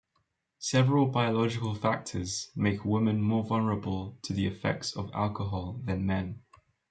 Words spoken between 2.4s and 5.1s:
make women more vulnerable to the effects